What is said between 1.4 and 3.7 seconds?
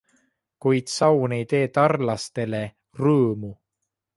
tee tarlastele rõõmu.